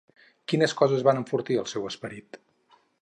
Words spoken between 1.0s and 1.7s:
van enfortir el